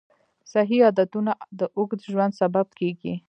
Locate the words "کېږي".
2.79-3.13